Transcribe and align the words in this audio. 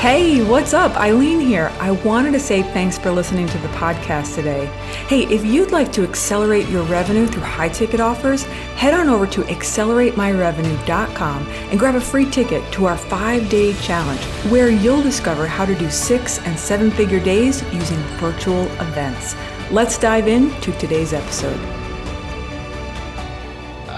Hey, 0.00 0.44
what's 0.44 0.74
up? 0.74 0.94
Eileen 0.94 1.40
here. 1.40 1.72
I 1.80 1.90
wanted 1.90 2.30
to 2.30 2.38
say 2.38 2.62
thanks 2.62 2.96
for 2.96 3.10
listening 3.10 3.48
to 3.48 3.58
the 3.58 3.66
podcast 3.70 4.36
today. 4.36 4.66
Hey, 5.08 5.24
if 5.24 5.44
you'd 5.44 5.72
like 5.72 5.90
to 5.94 6.04
accelerate 6.04 6.68
your 6.68 6.84
revenue 6.84 7.26
through 7.26 7.42
high 7.42 7.68
ticket 7.68 7.98
offers, 7.98 8.44
head 8.76 8.94
on 8.94 9.08
over 9.08 9.26
to 9.26 9.42
acceleratemyrevenue.com 9.42 11.48
and 11.48 11.78
grab 11.80 11.96
a 11.96 12.00
free 12.00 12.30
ticket 12.30 12.62
to 12.74 12.86
our 12.86 12.96
five 12.96 13.48
day 13.48 13.74
challenge 13.74 14.22
where 14.52 14.70
you'll 14.70 15.02
discover 15.02 15.48
how 15.48 15.64
to 15.64 15.74
do 15.74 15.90
six 15.90 16.38
and 16.46 16.56
seven 16.56 16.92
figure 16.92 17.18
days 17.18 17.64
using 17.74 17.98
virtual 18.20 18.66
events. 18.80 19.34
Let's 19.72 19.98
dive 19.98 20.28
into 20.28 20.70
today's 20.78 21.12
episode. 21.12 21.58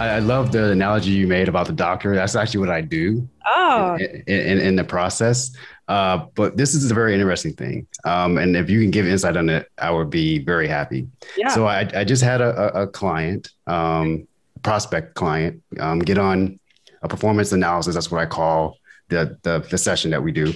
I 0.01 0.21
love 0.21 0.51
the 0.51 0.71
analogy 0.71 1.11
you 1.11 1.27
made 1.27 1.47
about 1.47 1.67
the 1.67 1.75
doctor. 1.75 2.15
That's 2.15 2.35
actually 2.35 2.61
what 2.61 2.71
I 2.71 2.81
do. 2.81 3.29
Oh, 3.47 3.97
in, 3.97 4.23
in, 4.27 4.59
in 4.59 4.77
the 4.77 4.85
process. 4.85 5.55
Uh, 5.91 6.27
but 6.37 6.57
this 6.57 6.73
is 6.73 6.89
a 6.89 6.95
very 6.95 7.13
interesting 7.15 7.53
thing. 7.53 7.85
Um, 8.05 8.39
and 8.39 8.57
if 8.57 8.71
you 8.71 8.81
can 8.81 8.93
give 8.93 9.09
insight 9.09 9.37
on 9.37 9.49
it, 9.49 9.67
I 9.77 9.91
would 9.91 10.09
be 10.09 10.39
very 10.39 10.69
happy. 10.69 11.09
Yeah. 11.37 11.49
So 11.49 11.67
I, 11.67 11.81
I 11.97 12.05
just 12.05 12.23
had 12.23 12.41
a, 12.41 12.83
a 12.83 12.87
client, 12.87 13.51
um, 13.67 14.29
prospect 14.63 15.17
client, 15.17 15.61
um, 15.81 15.99
get 15.99 16.17
on 16.17 16.61
a 17.03 17.09
performance 17.09 17.51
analysis. 17.51 17.95
That's 17.95 18.09
what 18.09 18.21
I 18.21 18.27
call 18.27 18.79
the, 19.09 19.37
the, 19.43 19.67
the 19.69 19.77
session 19.77 20.13
that 20.13 20.23
we 20.23 20.31
do. 20.31 20.55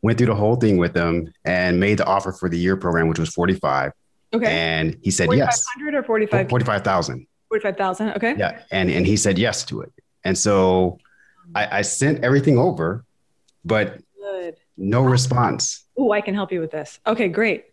Went 0.00 0.16
through 0.16 0.28
the 0.28 0.34
whole 0.34 0.56
thing 0.56 0.78
with 0.78 0.94
them 0.94 1.30
and 1.44 1.78
made 1.78 1.98
the 1.98 2.06
offer 2.06 2.32
for 2.32 2.48
the 2.48 2.56
year 2.56 2.78
program, 2.78 3.08
which 3.08 3.18
was 3.18 3.28
45. 3.34 3.92
okay. 4.32 4.46
And 4.46 4.96
he 5.02 5.10
said 5.10 5.28
yes. 5.34 5.62
4,500 5.74 5.94
or 5.94 6.02
45? 6.04 6.48
45,000. 6.48 7.26
45,000. 7.50 8.08
Okay. 8.16 8.34
Yeah. 8.38 8.62
And, 8.70 8.90
and 8.90 9.06
he 9.06 9.18
said 9.18 9.36
yes 9.36 9.62
to 9.66 9.82
it. 9.82 9.92
And 10.24 10.38
so 10.38 10.96
I, 11.54 11.80
I 11.80 11.82
sent 11.82 12.24
everything 12.24 12.56
over, 12.56 13.04
but. 13.62 14.00
No 14.76 15.02
response. 15.02 15.84
Oh, 15.98 16.12
I 16.12 16.20
can 16.20 16.34
help 16.34 16.52
you 16.52 16.60
with 16.60 16.70
this. 16.70 17.00
Okay, 17.06 17.28
great. 17.28 17.66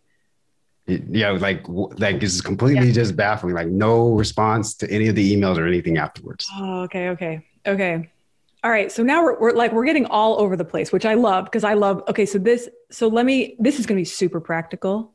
Yeah, 0.86 1.30
like 1.30 1.64
like 1.66 2.20
this 2.20 2.34
is 2.34 2.42
completely 2.42 2.92
just 2.92 3.16
baffling. 3.16 3.54
Like 3.54 3.68
no 3.68 4.12
response 4.12 4.74
to 4.76 4.90
any 4.90 5.08
of 5.08 5.14
the 5.14 5.34
emails 5.34 5.56
or 5.56 5.66
anything 5.66 5.96
afterwards. 5.96 6.46
Oh, 6.56 6.82
okay, 6.82 7.08
okay, 7.10 7.46
okay. 7.66 8.10
All 8.62 8.70
right. 8.70 8.92
So 8.92 9.02
now 9.02 9.22
we're, 9.22 9.38
we're 9.38 9.52
like 9.52 9.72
we're 9.72 9.86
getting 9.86 10.06
all 10.06 10.38
over 10.40 10.56
the 10.56 10.64
place, 10.64 10.92
which 10.92 11.06
I 11.06 11.14
love 11.14 11.46
because 11.46 11.64
I 11.64 11.74
love. 11.74 12.02
Okay, 12.08 12.26
so 12.26 12.38
this 12.38 12.68
so 12.90 13.08
let 13.08 13.24
me. 13.24 13.56
This 13.58 13.78
is 13.78 13.86
going 13.86 13.96
to 13.96 14.00
be 14.00 14.04
super 14.04 14.40
practical. 14.40 15.14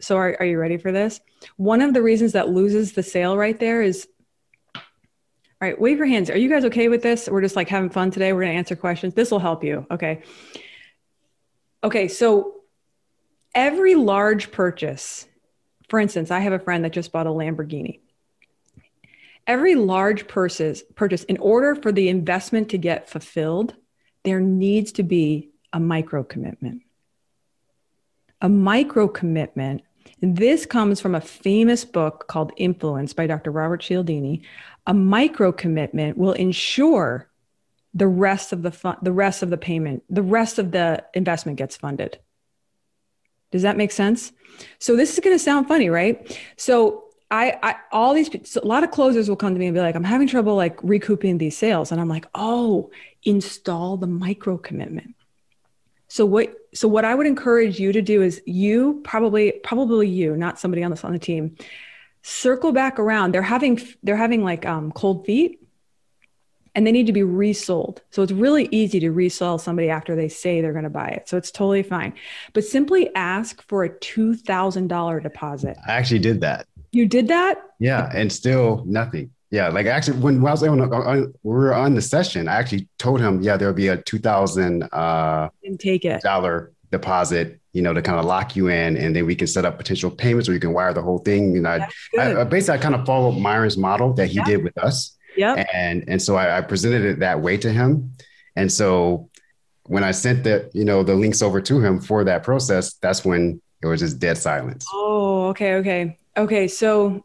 So 0.00 0.16
are 0.16 0.36
are 0.38 0.46
you 0.46 0.58
ready 0.58 0.76
for 0.76 0.92
this? 0.92 1.20
One 1.56 1.80
of 1.80 1.92
the 1.92 2.02
reasons 2.02 2.32
that 2.32 2.50
loses 2.50 2.92
the 2.92 3.02
sale 3.02 3.36
right 3.36 3.58
there 3.58 3.82
is. 3.82 4.06
All 4.76 5.70
right, 5.70 5.80
wave 5.80 5.98
your 5.98 6.06
hands. 6.06 6.30
Are 6.30 6.36
you 6.36 6.50
guys 6.50 6.64
okay 6.66 6.88
with 6.88 7.02
this? 7.02 7.28
We're 7.28 7.40
just 7.40 7.56
like 7.56 7.68
having 7.68 7.90
fun 7.90 8.10
today. 8.10 8.32
We're 8.32 8.42
going 8.42 8.52
to 8.52 8.58
answer 8.58 8.76
questions. 8.76 9.14
This 9.14 9.30
will 9.30 9.38
help 9.38 9.64
you. 9.64 9.86
Okay. 9.90 10.22
Okay, 11.84 12.08
so 12.08 12.54
every 13.54 13.94
large 13.94 14.50
purchase, 14.50 15.28
for 15.90 16.00
instance, 16.00 16.30
I 16.30 16.40
have 16.40 16.54
a 16.54 16.58
friend 16.58 16.82
that 16.82 16.94
just 16.94 17.12
bought 17.12 17.26
a 17.26 17.30
Lamborghini. 17.30 18.00
Every 19.46 19.74
large 19.74 20.26
purchase, 20.26 20.82
purchase, 20.94 21.24
in 21.24 21.36
order 21.36 21.74
for 21.74 21.92
the 21.92 22.08
investment 22.08 22.70
to 22.70 22.78
get 22.78 23.10
fulfilled, 23.10 23.74
there 24.22 24.40
needs 24.40 24.92
to 24.92 25.02
be 25.02 25.50
a 25.74 25.78
micro 25.78 26.24
commitment. 26.24 26.80
A 28.40 28.48
micro 28.48 29.06
commitment. 29.06 29.82
This 30.22 30.64
comes 30.64 31.02
from 31.02 31.14
a 31.14 31.20
famous 31.20 31.84
book 31.84 32.24
called 32.28 32.52
Influence 32.56 33.12
by 33.12 33.26
Dr. 33.26 33.50
Robert 33.50 33.82
Cialdini. 33.82 34.42
A 34.86 34.94
micro 34.94 35.52
commitment 35.52 36.16
will 36.16 36.32
ensure 36.32 37.28
the 37.94 38.08
rest 38.08 38.52
of 38.52 38.62
the 38.62 38.96
the 39.02 39.12
rest 39.12 39.42
of 39.42 39.50
the 39.50 39.56
payment, 39.56 40.02
the 40.10 40.22
rest 40.22 40.58
of 40.58 40.72
the 40.72 41.04
investment 41.14 41.58
gets 41.58 41.76
funded. 41.76 42.18
Does 43.52 43.62
that 43.62 43.76
make 43.76 43.92
sense? 43.92 44.32
So 44.80 44.96
this 44.96 45.14
is 45.14 45.20
going 45.20 45.34
to 45.34 45.42
sound 45.42 45.68
funny, 45.68 45.88
right? 45.88 46.38
So 46.56 47.04
I, 47.30 47.56
I 47.62 47.76
all 47.92 48.12
these 48.12 48.28
so 48.50 48.60
a 48.62 48.66
lot 48.66 48.84
of 48.84 48.90
closers 48.90 49.28
will 49.28 49.36
come 49.36 49.54
to 49.54 49.58
me 49.58 49.66
and 49.66 49.74
be 49.74 49.80
like, 49.80 49.94
I'm 49.94 50.04
having 50.04 50.26
trouble 50.26 50.56
like 50.56 50.82
recouping 50.82 51.38
these 51.38 51.56
sales, 51.56 51.92
and 51.92 52.00
I'm 52.00 52.08
like, 52.08 52.26
oh, 52.34 52.90
install 53.22 53.96
the 53.96 54.06
micro 54.06 54.58
commitment. 54.58 55.14
So 56.08 56.26
what 56.26 56.54
so 56.74 56.88
what 56.88 57.04
I 57.04 57.14
would 57.14 57.26
encourage 57.26 57.78
you 57.78 57.92
to 57.92 58.02
do 58.02 58.22
is 58.22 58.42
you 58.44 59.00
probably 59.04 59.52
probably 59.52 60.08
you, 60.08 60.36
not 60.36 60.58
somebody 60.58 60.82
on 60.82 60.90
this 60.90 61.04
on 61.04 61.12
the 61.12 61.18
team, 61.18 61.56
circle 62.22 62.72
back 62.72 62.98
around. 62.98 63.32
They're 63.32 63.42
having 63.42 63.80
they're 64.02 64.16
having 64.16 64.42
like 64.42 64.66
um, 64.66 64.92
cold 64.92 65.24
feet 65.26 65.63
and 66.74 66.86
they 66.86 66.92
need 66.92 67.06
to 67.06 67.12
be 67.12 67.22
resold. 67.22 68.02
So 68.10 68.22
it's 68.22 68.32
really 68.32 68.68
easy 68.70 69.00
to 69.00 69.10
resell 69.10 69.58
somebody 69.58 69.90
after 69.90 70.16
they 70.16 70.28
say 70.28 70.60
they're 70.60 70.72
going 70.72 70.84
to 70.84 70.90
buy 70.90 71.08
it. 71.08 71.28
So 71.28 71.36
it's 71.36 71.50
totally 71.50 71.82
fine. 71.82 72.14
But 72.52 72.64
simply 72.64 73.14
ask 73.14 73.62
for 73.68 73.84
a 73.84 73.90
$2,000 73.90 75.22
deposit. 75.22 75.76
I 75.86 75.92
actually 75.92 76.20
did 76.20 76.40
that. 76.40 76.66
You 76.92 77.06
did 77.06 77.28
that? 77.28 77.62
Yeah, 77.78 78.10
and 78.14 78.32
still 78.32 78.84
nothing. 78.86 79.30
Yeah, 79.50 79.68
like 79.68 79.86
actually, 79.86 80.18
when, 80.18 80.40
when 80.40 80.50
I 80.50 80.52
was 80.52 80.62
on, 80.64 80.80
on, 80.80 81.34
we 81.44 81.52
were 81.52 81.74
on 81.74 81.94
the 81.94 82.02
session, 82.02 82.48
I 82.48 82.54
actually 82.54 82.88
told 82.98 83.20
him, 83.20 83.40
yeah, 83.40 83.56
there 83.56 83.68
will 83.68 83.74
be 83.74 83.86
a 83.86 83.96
two 83.96 84.18
thousand 84.18 84.82
uh, 84.84 85.48
and 85.62 85.78
take 85.78 86.04
it 86.04 86.22
dollar 86.22 86.72
deposit, 86.90 87.60
you 87.72 87.82
know, 87.82 87.92
to 87.92 88.02
kind 88.02 88.18
of 88.18 88.24
lock 88.24 88.56
you 88.56 88.68
in, 88.68 88.96
and 88.96 89.14
then 89.14 89.26
we 89.26 89.36
can 89.36 89.46
set 89.46 89.64
up 89.64 89.76
potential 89.76 90.10
payments, 90.10 90.48
or 90.48 90.54
you 90.54 90.60
can 90.60 90.72
wire 90.72 90.92
the 90.92 91.02
whole 91.02 91.18
thing. 91.18 91.54
You 91.54 91.60
know, 91.60 91.70
I, 92.18 92.40
I, 92.40 92.44
basically 92.44 92.78
I 92.78 92.82
kind 92.82 92.96
of 92.96 93.06
followed 93.06 93.38
Myron's 93.38 93.76
model 93.76 94.12
that 94.14 94.26
he 94.26 94.36
yeah. 94.36 94.44
did 94.44 94.64
with 94.64 94.76
us. 94.78 95.16
Yeah. 95.36 95.64
And 95.72 96.04
and 96.08 96.20
so 96.20 96.36
I, 96.36 96.58
I 96.58 96.60
presented 96.60 97.04
it 97.04 97.18
that 97.20 97.40
way 97.40 97.56
to 97.58 97.72
him, 97.72 98.12
and 98.56 98.70
so 98.70 99.30
when 99.84 100.02
I 100.02 100.12
sent 100.12 100.44
the 100.44 100.70
you 100.72 100.84
know 100.84 101.02
the 101.02 101.14
links 101.14 101.42
over 101.42 101.60
to 101.60 101.80
him 101.80 102.00
for 102.00 102.24
that 102.24 102.42
process, 102.42 102.94
that's 102.94 103.24
when 103.24 103.60
it 103.82 103.86
was 103.86 104.00
just 104.00 104.18
dead 104.18 104.38
silence. 104.38 104.86
Oh, 104.92 105.48
okay, 105.48 105.74
okay, 105.74 106.18
okay. 106.36 106.68
So 106.68 107.24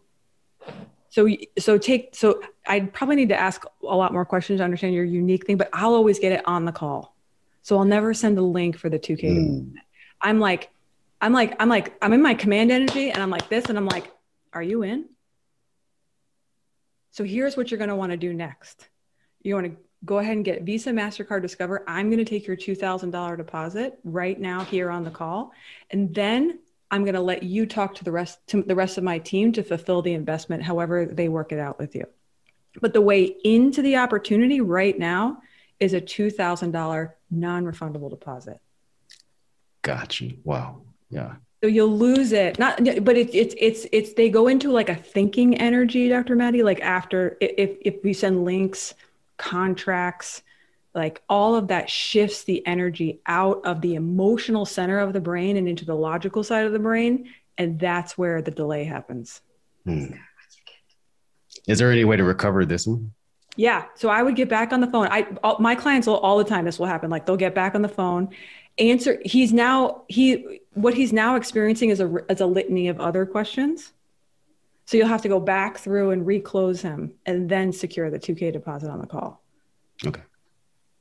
so 1.09 1.27
so 1.57 1.77
take 1.77 2.15
so 2.15 2.41
I 2.67 2.81
probably 2.81 3.15
need 3.15 3.29
to 3.29 3.39
ask 3.39 3.63
a 3.83 3.95
lot 3.95 4.13
more 4.13 4.25
questions 4.25 4.59
to 4.59 4.63
understand 4.63 4.93
your 4.93 5.05
unique 5.05 5.45
thing, 5.45 5.57
but 5.57 5.69
I'll 5.73 5.95
always 5.95 6.19
get 6.19 6.31
it 6.31 6.47
on 6.47 6.65
the 6.65 6.71
call. 6.71 7.15
So 7.63 7.77
I'll 7.77 7.85
never 7.85 8.13
send 8.13 8.37
a 8.37 8.41
link 8.41 8.77
for 8.77 8.89
the 8.89 8.99
2K. 8.99 9.23
Mm. 9.23 9.73
I'm 10.21 10.39
like, 10.39 10.69
I'm 11.21 11.33
like, 11.33 11.55
I'm 11.59 11.69
like, 11.69 11.95
I'm 12.01 12.13
in 12.13 12.21
my 12.21 12.33
command 12.33 12.71
energy 12.71 13.11
and 13.11 13.21
I'm 13.21 13.29
like 13.29 13.49
this, 13.49 13.65
and 13.65 13.77
I'm 13.77 13.85
like, 13.85 14.11
are 14.53 14.63
you 14.63 14.83
in? 14.83 15.05
So 17.11 17.23
here's 17.23 17.57
what 17.57 17.71
you're 17.71 17.77
going 17.77 17.89
to 17.89 17.95
want 17.95 18.11
to 18.11 18.17
do 18.17 18.33
next. 18.33 18.87
You 19.41 19.55
want 19.55 19.67
to 19.67 19.77
go 20.05 20.19
ahead 20.19 20.35
and 20.35 20.45
get 20.45 20.63
Visa, 20.63 20.91
MasterCard, 20.91 21.41
Discover. 21.41 21.83
I'm 21.87 22.09
going 22.09 22.23
to 22.23 22.25
take 22.25 22.47
your 22.47 22.55
$2,000 22.55 23.37
deposit 23.37 23.99
right 24.03 24.39
now 24.39 24.63
here 24.63 24.89
on 24.89 25.03
the 25.03 25.11
call. 25.11 25.51
And 25.89 26.13
then 26.13 26.59
I'm 26.91 27.03
going 27.03 27.15
to 27.15 27.21
let 27.21 27.43
you 27.43 27.65
talk 27.65 27.95
to 27.95 28.03
the 28.03 28.11
rest 28.11 28.39
to 28.47 28.63
the 28.63 28.75
rest 28.75 28.97
of 28.97 29.03
my 29.03 29.19
team 29.19 29.51
to 29.53 29.63
fulfill 29.63 30.01
the 30.01 30.13
investment 30.13 30.63
however 30.63 31.05
they 31.05 31.29
work 31.29 31.51
it 31.51 31.59
out 31.59 31.79
with 31.79 31.95
you. 31.95 32.05
But 32.81 32.93
the 32.93 33.01
way 33.01 33.35
into 33.43 33.81
the 33.81 33.97
opportunity 33.97 34.61
right 34.61 34.97
now 34.97 35.41
is 35.79 35.93
a 35.93 36.01
$2,000 36.01 37.13
non-refundable 37.31 38.09
deposit. 38.09 38.59
Got 39.81 40.19
you. 40.19 40.37
Wow. 40.43 40.81
Yeah. 41.09 41.35
So 41.61 41.67
you'll 41.67 41.97
lose 41.97 42.31
it. 42.31 42.57
Not, 42.57 42.77
but 43.03 43.17
it's 43.17 43.33
it's 43.33 43.55
it's 43.57 43.85
it's 43.91 44.13
they 44.13 44.29
go 44.29 44.47
into 44.47 44.71
like 44.71 44.87
a 44.87 44.95
thinking 44.95 45.57
energy, 45.57 46.07
Dr. 46.07 46.35
Maddie. 46.35 46.63
Like 46.63 46.79
after 46.81 47.37
if 47.41 47.77
if 47.81 48.03
we 48.03 48.13
send 48.13 48.45
links, 48.45 48.93
contracts, 49.37 50.41
like 50.95 51.21
all 51.27 51.55
of 51.55 51.67
that 51.67 51.89
shifts 51.89 52.43
the 52.43 52.65
energy 52.65 53.19
out 53.25 53.65
of 53.65 53.81
the 53.81 53.95
emotional 53.95 54.65
center 54.65 54.99
of 54.99 55.11
the 55.11 55.19
brain 55.19 55.57
and 55.57 55.67
into 55.67 55.83
the 55.83 55.95
logical 55.95 56.43
side 56.43 56.65
of 56.65 56.71
the 56.71 56.79
brain, 56.79 57.29
and 57.57 57.77
that's 57.77 58.17
where 58.17 58.41
the 58.41 58.51
delay 58.51 58.85
happens. 58.85 59.41
Hmm. 59.85 60.13
Is 61.67 61.79
there 61.79 61.91
any 61.91 62.05
way 62.05 62.15
to 62.15 62.23
recover 62.23 62.65
this 62.65 62.87
one? 62.87 63.13
Yeah. 63.57 63.85
So 63.95 64.07
I 64.07 64.23
would 64.23 64.37
get 64.37 64.47
back 64.47 64.71
on 64.71 64.79
the 64.79 64.87
phone. 64.87 65.07
I 65.11 65.27
all, 65.43 65.57
my 65.59 65.75
clients 65.75 66.07
will 66.07 66.17
all 66.17 66.37
the 66.37 66.45
time. 66.45 66.63
This 66.63 66.79
will 66.79 66.85
happen. 66.85 67.09
Like 67.09 67.25
they'll 67.25 67.35
get 67.35 67.53
back 67.53 67.75
on 67.75 67.81
the 67.81 67.89
phone 67.89 68.29
answer 68.79 69.19
he's 69.25 69.53
now 69.53 70.03
he 70.07 70.61
what 70.73 70.93
he's 70.93 71.11
now 71.11 71.35
experiencing 71.35 71.89
is 71.89 71.99
a 71.99 72.31
is 72.31 72.41
a 72.41 72.45
litany 72.45 72.87
of 72.87 72.99
other 72.99 73.25
questions. 73.25 73.93
So 74.85 74.97
you'll 74.97 75.07
have 75.07 75.21
to 75.21 75.29
go 75.29 75.39
back 75.39 75.77
through 75.77 76.09
and 76.11 76.25
reclose 76.25 76.81
him 76.81 77.13
and 77.25 77.47
then 77.47 77.71
secure 77.71 78.09
the 78.09 78.17
2k 78.17 78.51
deposit 78.51 78.89
on 78.89 78.99
the 78.99 79.05
call. 79.05 79.39
Okay. 80.03 80.21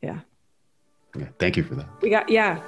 Yeah. 0.03 0.21
Okay. 1.17 1.29
Thank 1.39 1.57
you 1.57 1.63
for 1.63 1.75
that. 1.77 1.87
We 2.03 2.11
got 2.11 2.29
yeah. 2.29 2.61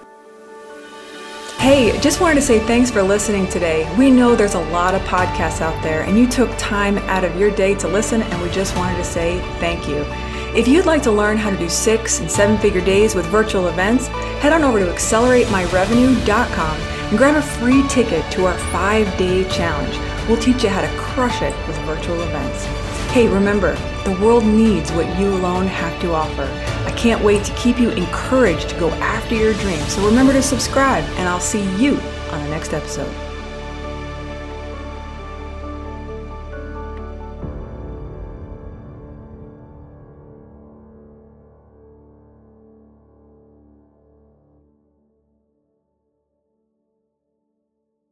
Hey, 1.59 1.99
just 2.01 2.23
wanted 2.23 2.37
to 2.37 2.43
say 2.43 2.59
thanks 2.61 2.91
for 2.91 3.03
listening 3.03 3.47
today. 3.49 3.87
We 3.99 4.11
know 4.11 4.35
there's 4.35 4.55
a 4.55 4.65
lot 4.71 4.95
of 4.95 5.03
podcasts 5.03 5.61
out 5.61 5.83
there, 5.83 6.05
and 6.05 6.17
you 6.17 6.27
took 6.27 6.51
time 6.57 6.97
out 7.01 7.23
of 7.23 7.37
your 7.37 7.51
day 7.51 7.75
to 7.75 7.87
listen, 7.87 8.23
and 8.23 8.43
we 8.43 8.49
just 8.49 8.75
wanted 8.79 8.97
to 8.97 9.05
say 9.05 9.41
thank 9.59 9.87
you. 9.87 10.07
If 10.55 10.67
you'd 10.67 10.85
like 10.85 11.02
to 11.05 11.12
learn 11.12 11.37
how 11.37 11.50
to 11.50 11.56
do 11.56 11.69
six 11.69 12.19
and 12.19 12.29
seven 12.29 12.58
figure 12.58 12.81
days 12.81 13.14
with 13.14 13.25
virtual 13.26 13.69
events, 13.69 14.08
head 14.08 14.52
on 14.52 14.64
over 14.64 14.81
to 14.81 14.87
acceleratemyrevenue.com 14.87 16.81
and 16.81 17.19
grab 17.19 17.37
a 17.37 17.43
free 17.43 17.87
ticket 17.87 18.29
to 18.32 18.47
our 18.47 18.58
five 18.73 19.06
day 19.17 19.49
challenge. 19.49 19.97
We'll 20.29 20.43
teach 20.43 20.64
you 20.64 20.69
how 20.69 20.81
to 20.81 20.99
crush 20.99 21.41
it 21.41 21.55
with 21.69 21.79
virtual 21.82 22.20
events. 22.23 22.64
Hey, 23.12 23.29
remember, 23.29 23.76
the 24.05 24.19
world 24.20 24.44
needs 24.44 24.91
what 24.91 25.06
you 25.20 25.29
alone 25.29 25.69
have 25.69 26.00
to 26.02 26.12
offer. 26.14 26.49
I 26.85 26.91
can't 26.97 27.23
wait 27.23 27.44
to 27.44 27.55
keep 27.55 27.79
you 27.79 27.91
encouraged 27.91 28.70
to 28.70 28.81
go 28.81 28.91
after 28.94 29.37
your 29.37 29.55
dreams. 29.55 29.94
So 29.94 30.05
remember 30.05 30.32
to 30.32 30.43
subscribe, 30.43 31.05
and 31.11 31.29
I'll 31.29 31.38
see 31.38 31.62
you 31.76 31.94
on 32.32 32.43
the 32.43 32.50
next 32.50 32.73
episode. 32.73 33.30